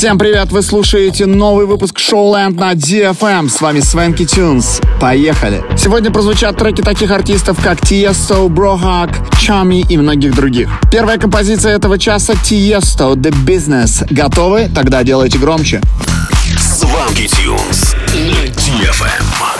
[0.00, 0.50] Всем привет!
[0.50, 3.50] Вы слушаете новый выпуск Showland на DFM.
[3.50, 4.80] С вами Свенки Тюнс.
[4.98, 5.62] Поехали!
[5.76, 10.70] Сегодня прозвучат треки таких артистов, как Tiesto, Brohawk, Chami и многих других.
[10.90, 14.06] Первая композиция этого часа Tiesto, The Business.
[14.08, 14.70] Готовы?
[14.74, 15.82] Тогда делайте громче.
[16.58, 19.59] Сванки Тюнс на DFM.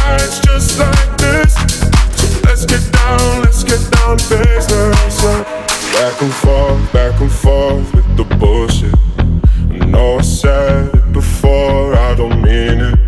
[0.11, 0.83] So
[2.43, 5.21] let's get down, let's get down to business.
[5.93, 8.93] Back and forth, back and forth with the bullshit.
[9.81, 12.99] I know I said it before, I don't mean it.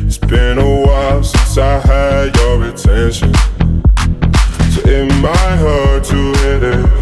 [0.00, 3.32] It's been a while since I had your attention.
[4.72, 7.01] So it might hurt to hit it.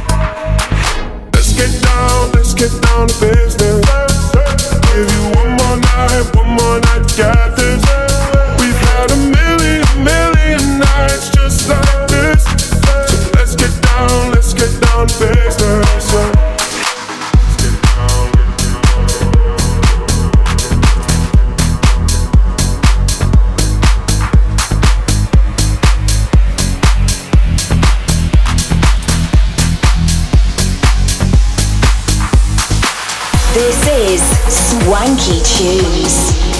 [1.81, 3.85] down, let's get down to business.
[4.93, 7.07] Give you one more night, one more night,
[7.57, 7.80] this.
[35.01, 36.50] Swanky Tunes.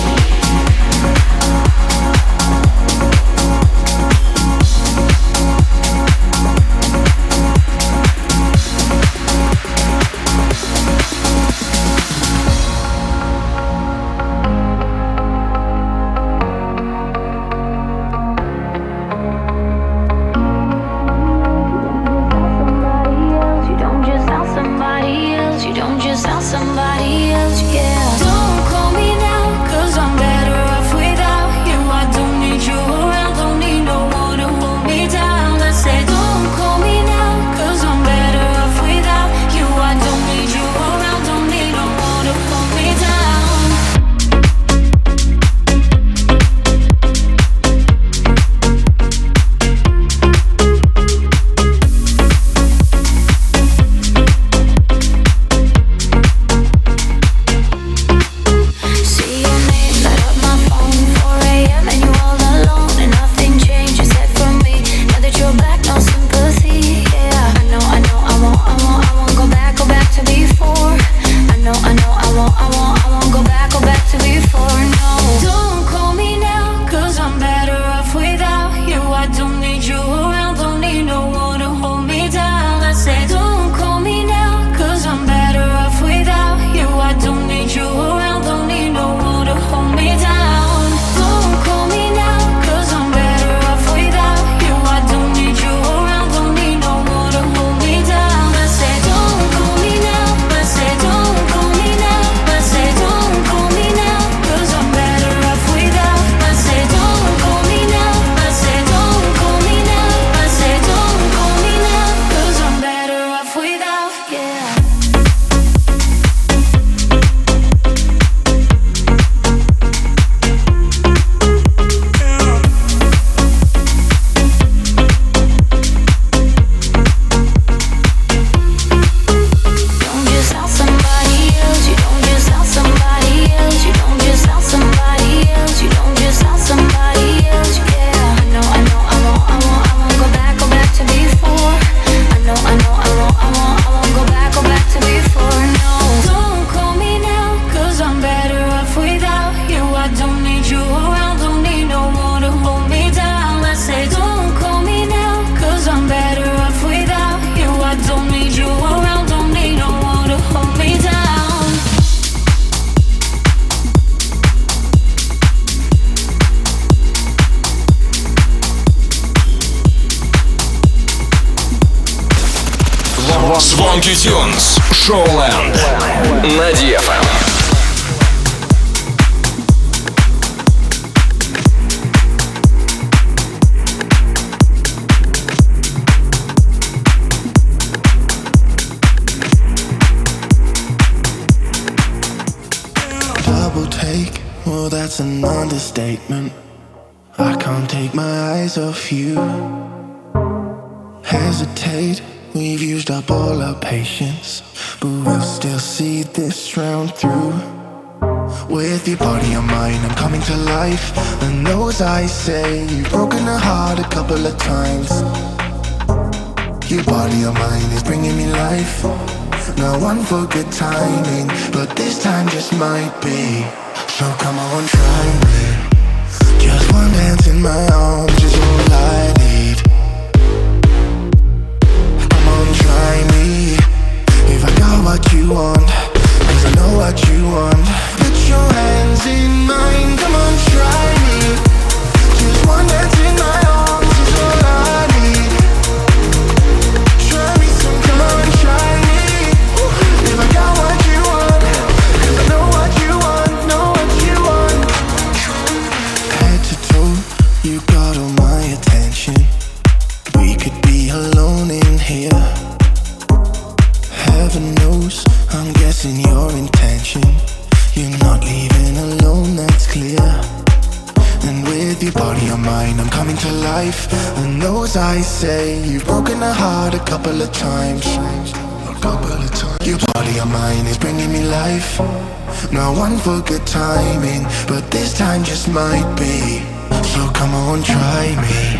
[281.99, 282.71] life.
[282.71, 286.59] No one for good timing, but this time just might be.
[287.03, 288.79] So come on, try me.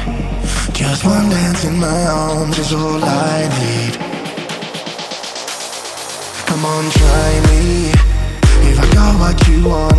[0.74, 3.94] Just one dance in my arms is all I need.
[6.46, 7.92] Come on, try me.
[8.70, 9.94] If I got what you want,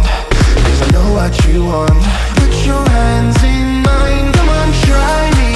[0.64, 2.02] cause I know what you want.
[2.38, 5.52] Put your hands in mine, come on, try me.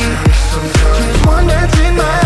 [0.98, 2.25] Just one dance in my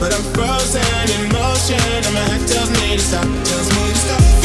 [0.00, 0.80] But I'm frozen
[1.20, 4.39] in motion, and my head tells me to stop, tells me to stop.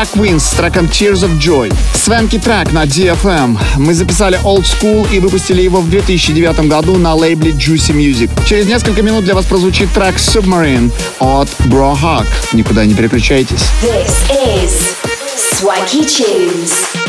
[0.00, 1.70] Jack Wins с треком Tears of Joy.
[1.94, 3.58] Свенки трек на DFM.
[3.76, 8.30] Мы записали Old School и выпустили его в 2009 году на лейбле Juicy Music.
[8.46, 12.26] Через несколько минут для вас прозвучит трек Submarine от Bro Hawk.
[12.54, 13.60] Никуда не переключайтесь.
[13.82, 14.96] This is
[15.36, 16.99] Swanky Tunes.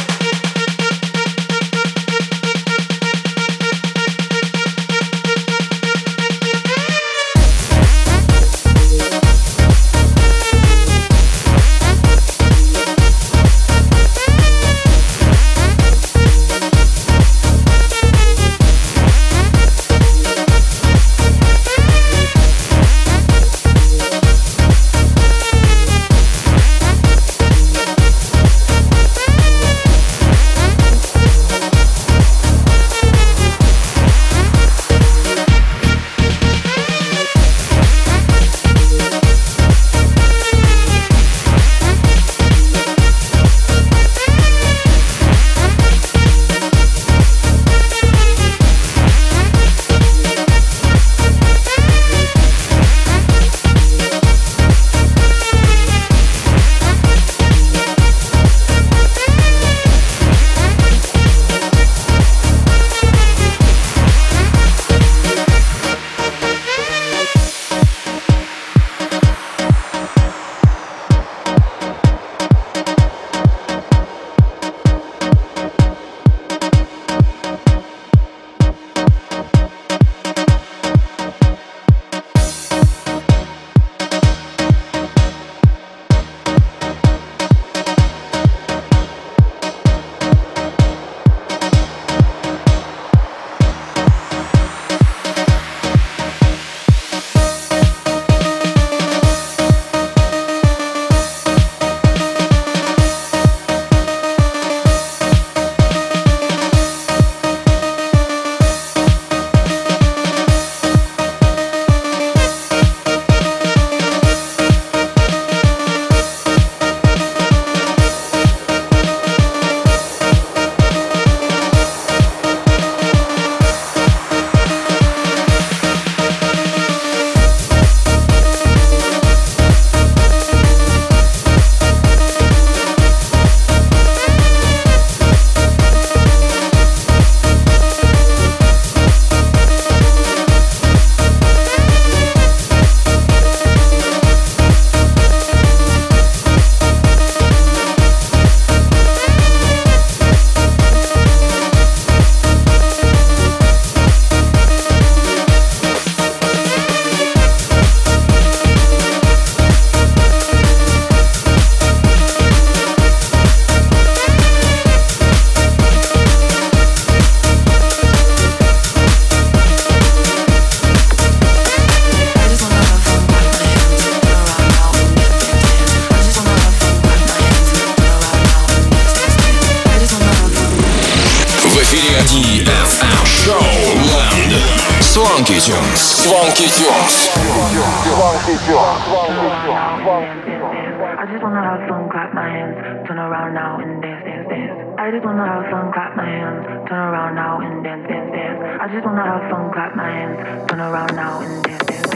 [198.79, 202.10] I just wanna have fun, clap my hands, turn around now and dance.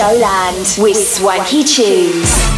[0.00, 2.49] Showland with Swanky Tunes.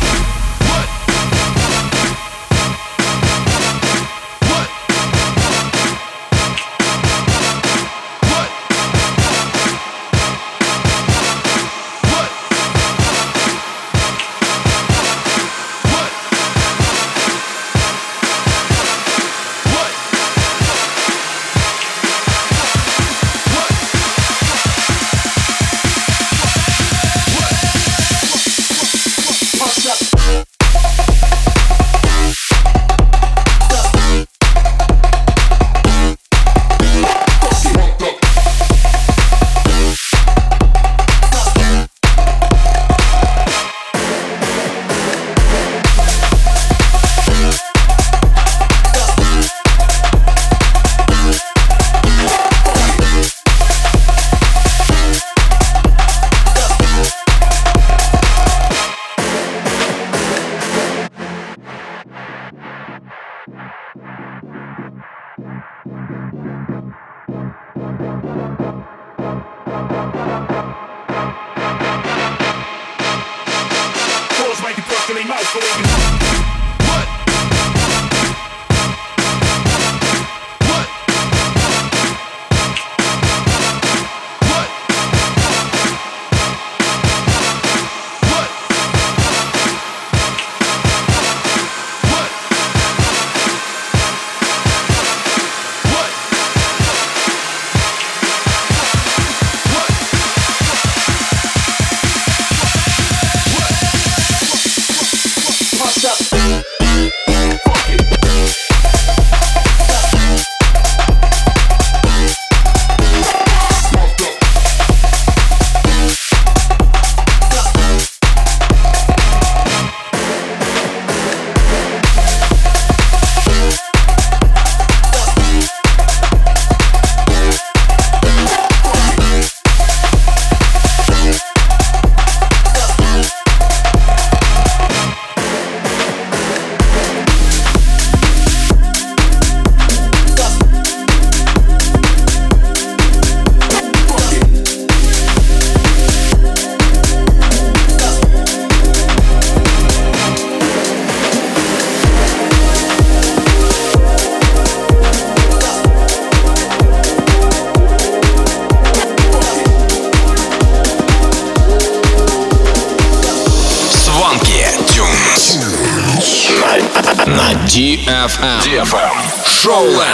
[169.83, 170.12] Showland.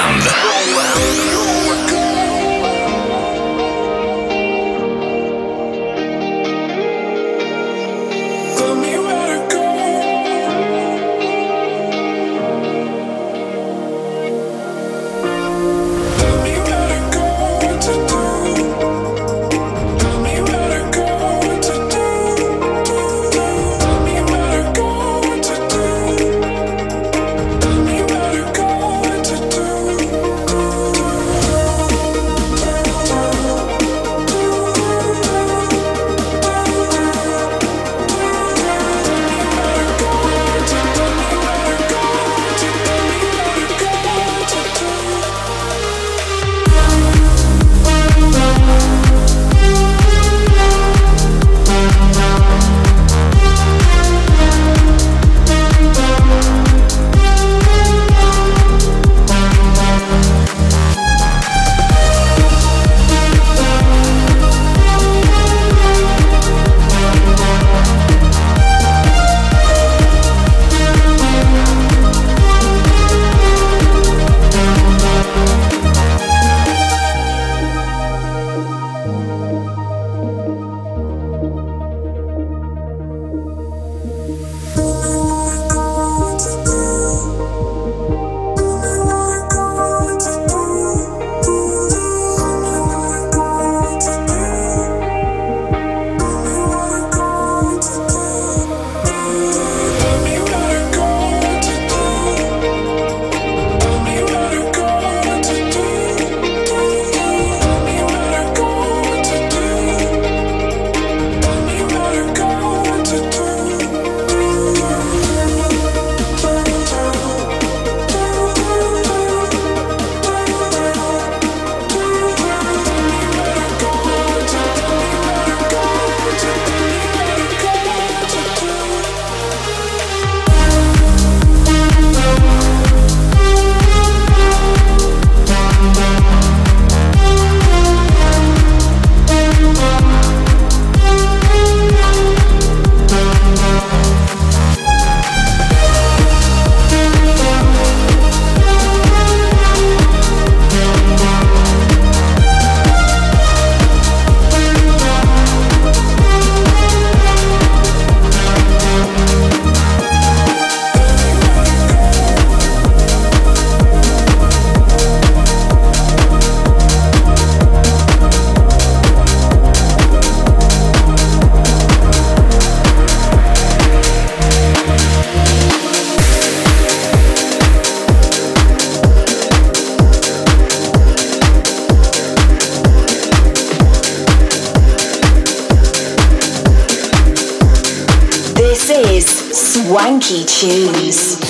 [189.88, 191.47] Swanky Tunes.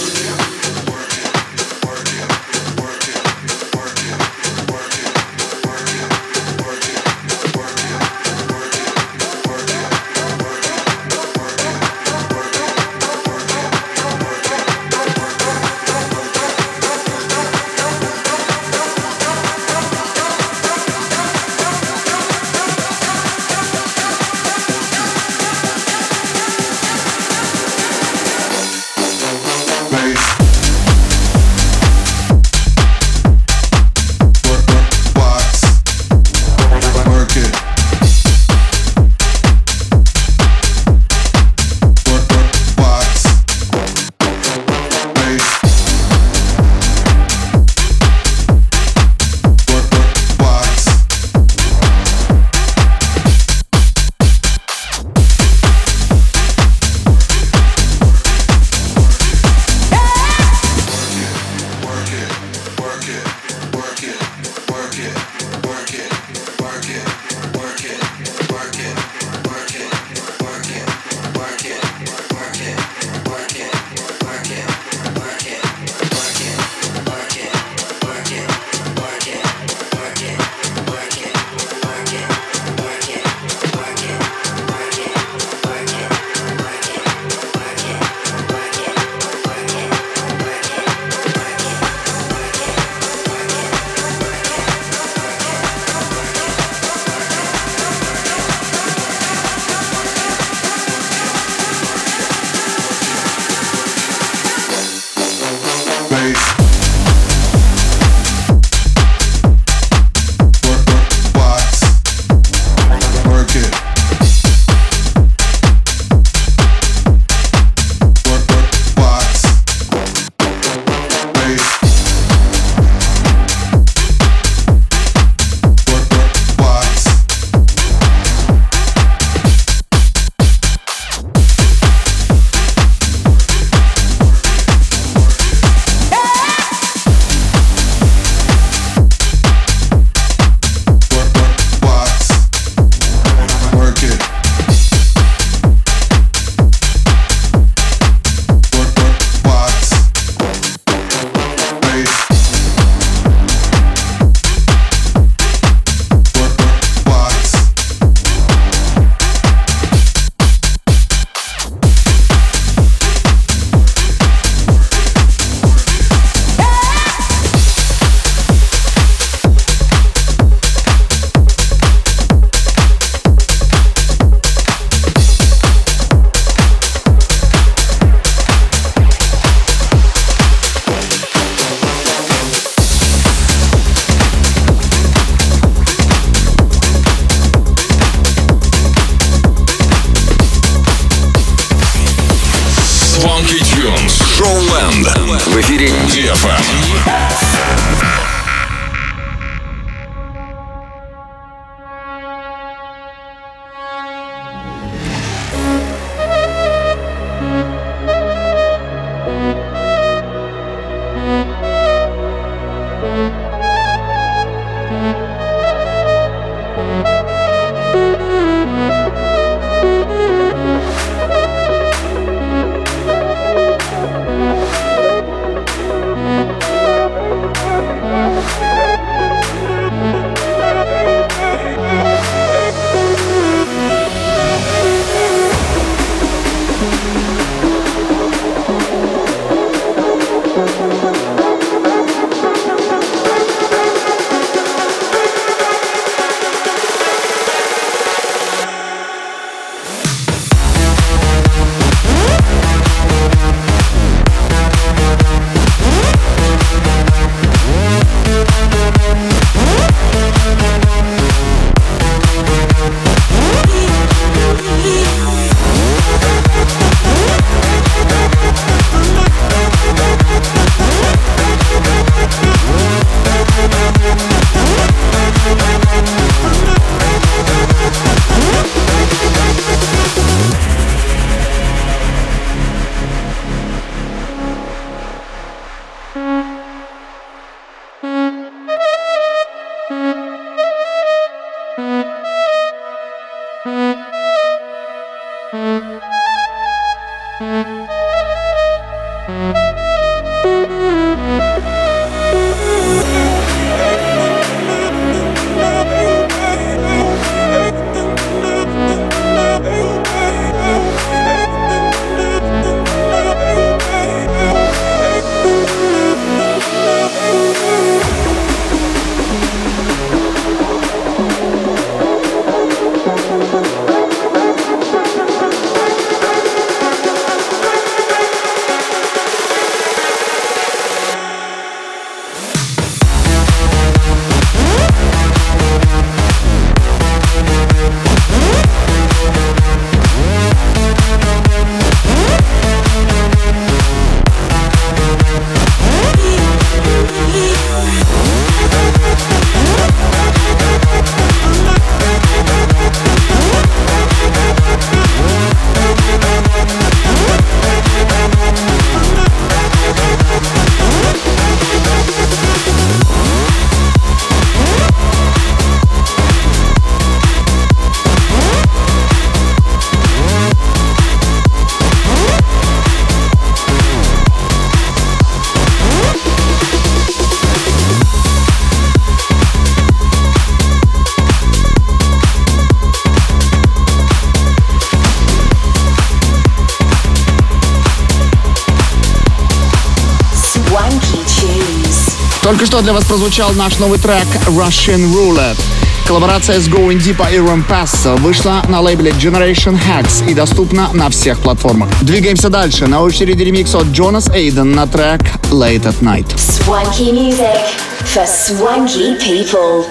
[392.59, 395.61] Только что для вас прозвучал наш новый трек Russian Roulette.
[396.09, 401.39] Коллаборация с Going Deep и Rampasso вышла на лейбле Generation Hacks и доступна на всех
[401.39, 401.89] платформах.
[402.03, 402.89] Двигаемся дальше.
[402.89, 405.21] На очереди ремикс от Jonas Aiden на трек
[405.53, 406.27] Late at Night.
[406.37, 407.61] Swanky music
[408.05, 409.85] for swanky people.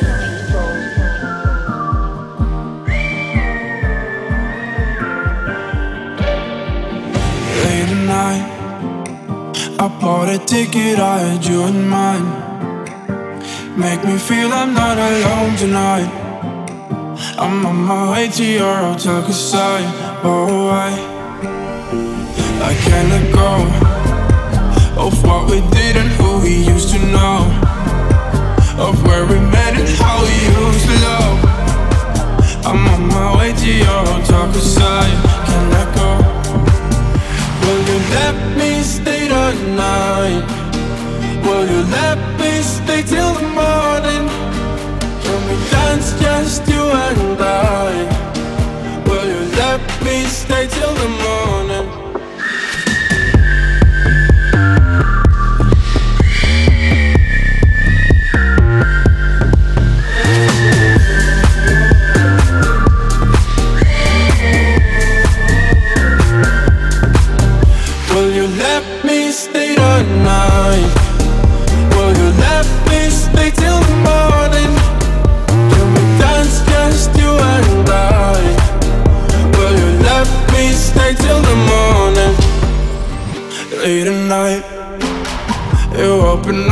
[7.63, 8.45] Late at night,
[9.79, 11.86] I bought a ticket, I had you me
[14.27, 16.09] feel I'm not alone tonight.
[17.39, 19.87] I'm on my way to your hotel side.
[20.21, 20.89] Oh, I,
[22.69, 23.51] I can't let go
[25.05, 27.37] of what we did and who we used to know.
[28.77, 31.37] Of where we met and how we used to love.
[32.67, 35.17] I'm on my way to your hotel side.
[35.47, 36.11] Can't let go.
[37.63, 40.43] Will you let me stay tonight?
[41.45, 43.96] Will you let me stay till the morning?
[50.37, 51.56] Stay till the morning?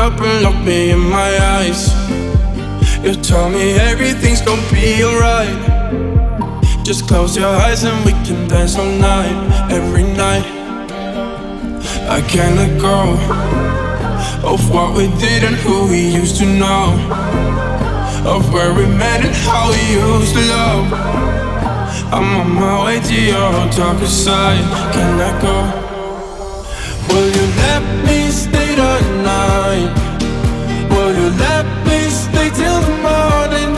[0.06, 1.82] Up and look me in my eyes.
[3.04, 5.58] You tell me everything's gonna be alright.
[6.84, 9.36] Just close your eyes and we can dance all night,
[9.72, 10.46] every night.
[12.18, 13.00] I can't let go
[14.54, 16.86] of what we did and who we used to know,
[18.34, 20.86] of where we met and how we used to love.
[22.14, 24.66] I'm on my way to your darker side.
[24.94, 25.58] Can I go?
[27.10, 27.45] Will you
[29.46, 29.78] the?
[30.92, 33.72] Will you let me stay till the morning?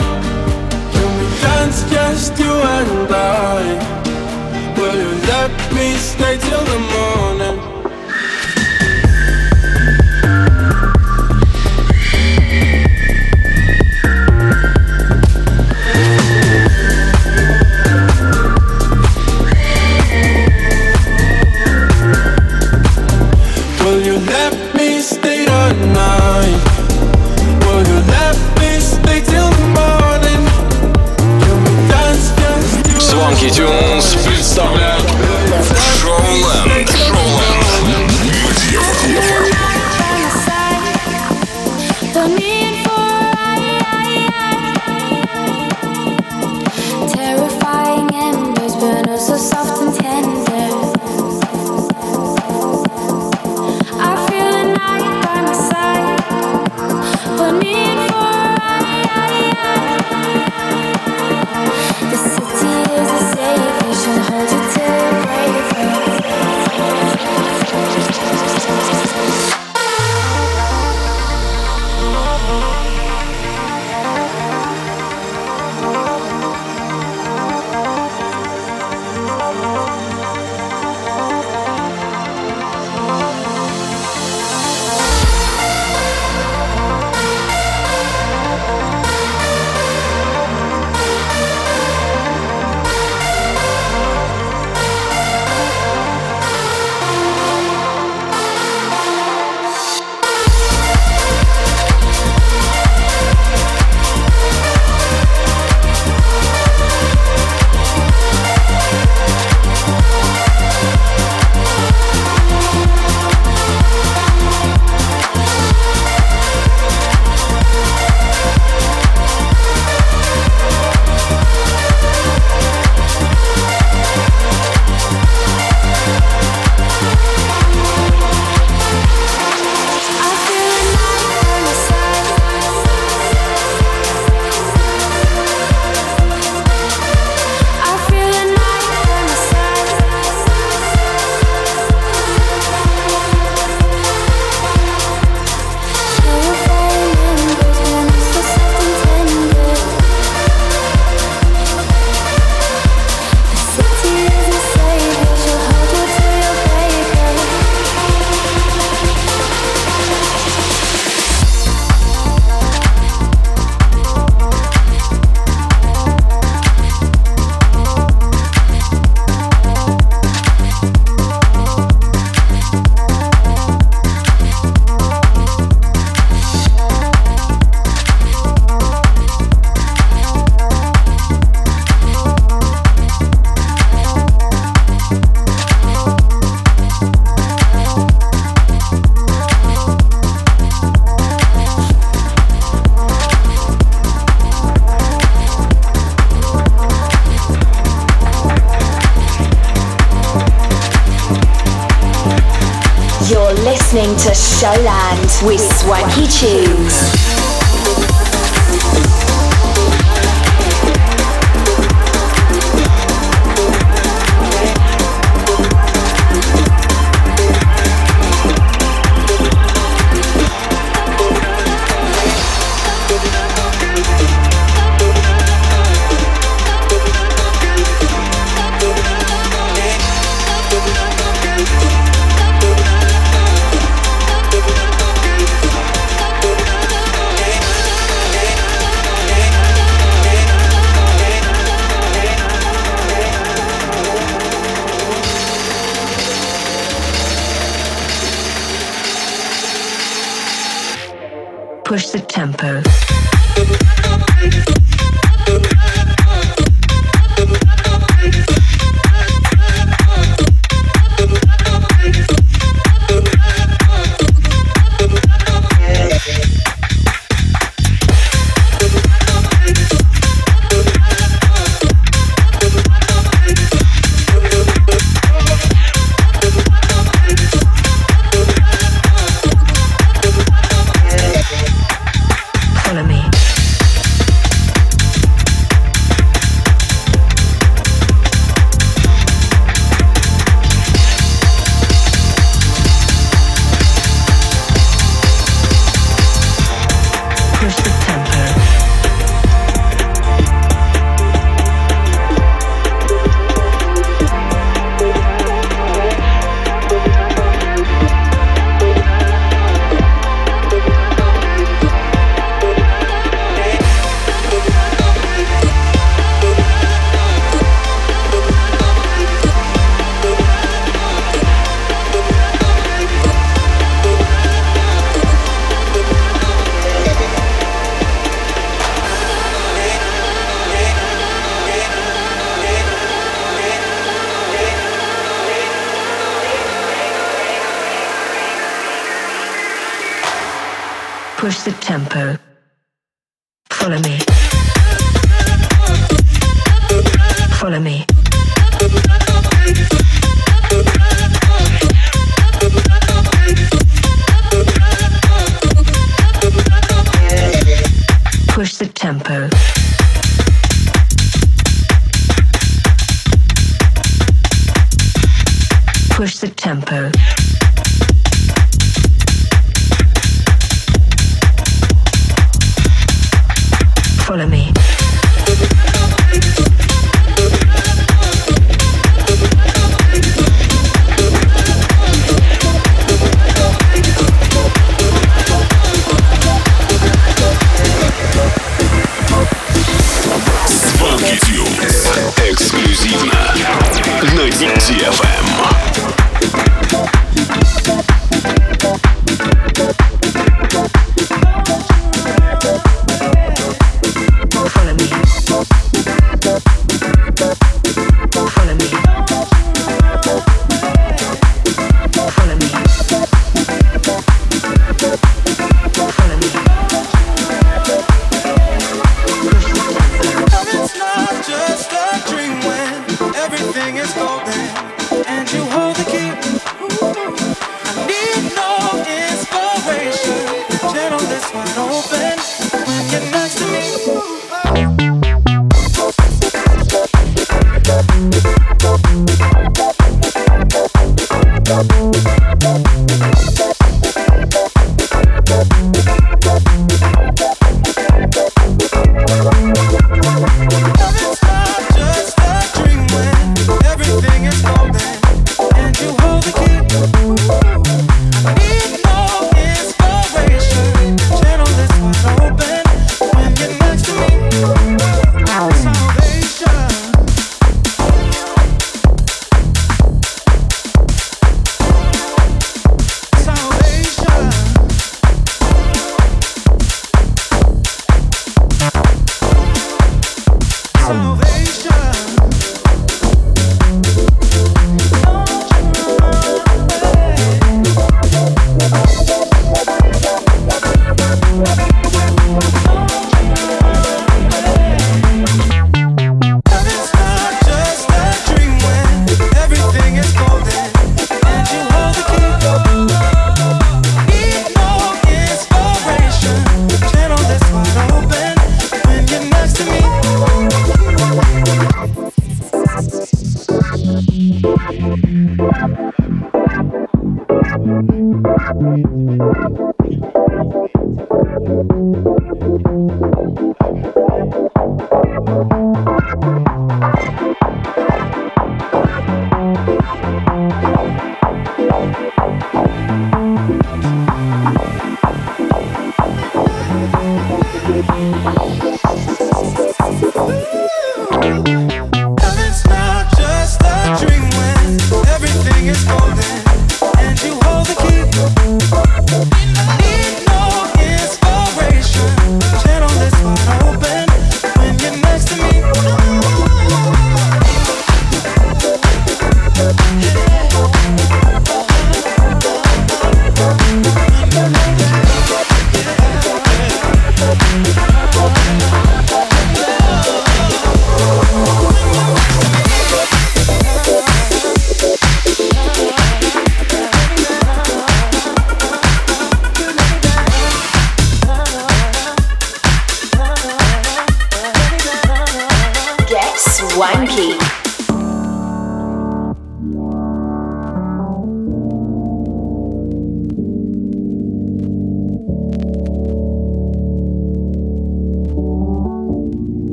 [0.92, 3.62] Can we dance just you and I?
[4.78, 7.37] Will you let me stay till the morning?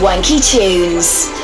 [0.00, 1.39] Swanky Tunes.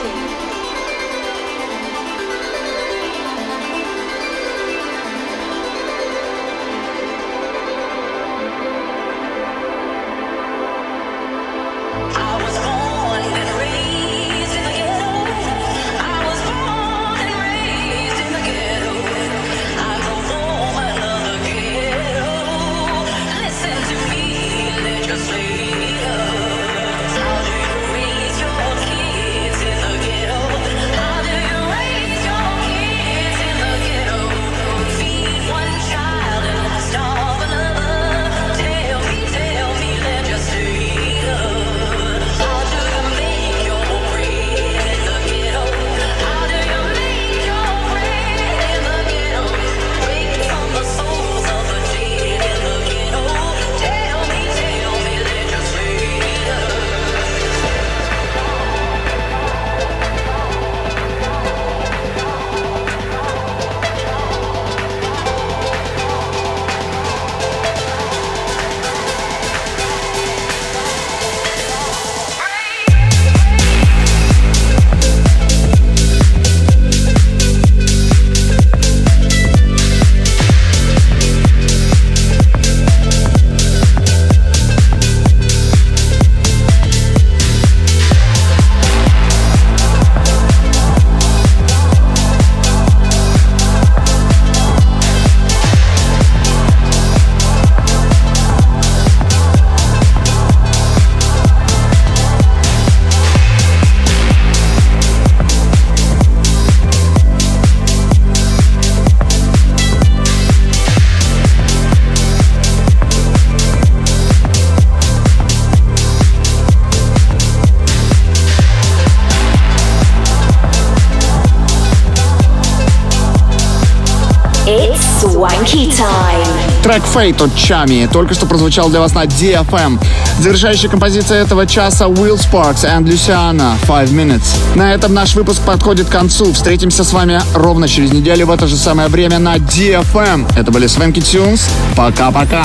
[126.82, 130.02] Трек Fate от Чами только что прозвучал для вас на DFM.
[130.40, 134.56] Завершающая композиция этого часа Will Sparks and Luciana Five Minutes.
[134.74, 136.50] На этом наш выпуск подходит к концу.
[136.54, 140.50] Встретимся с вами ровно через неделю в это же самое время на DFM.
[140.56, 141.68] Это были Свенки Тюнс.
[141.94, 142.64] Пока-пока.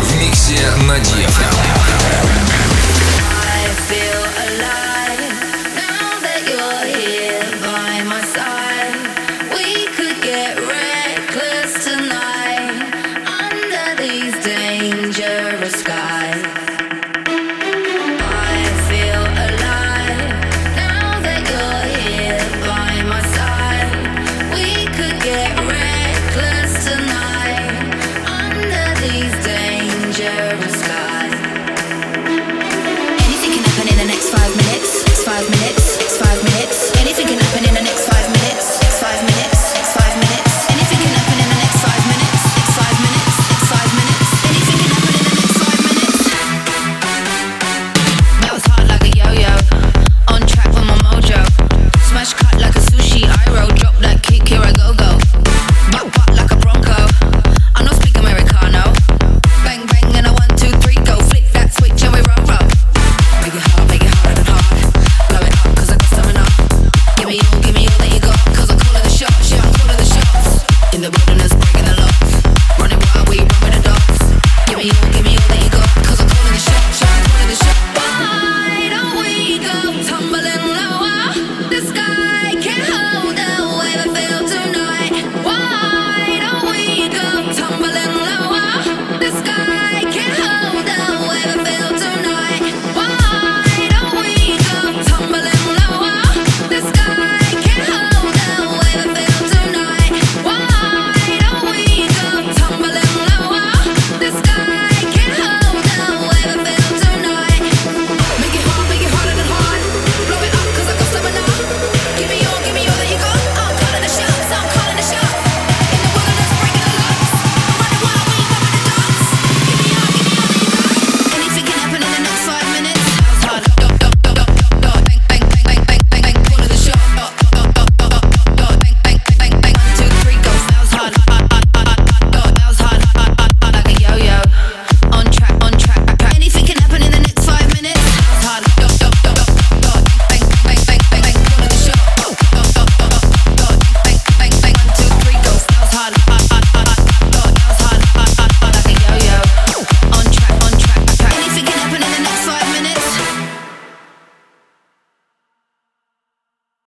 [0.00, 1.77] В миксе на DFM.